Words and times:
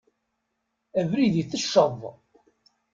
Abrid 0.99 1.35
itecceḍ. 1.41 1.99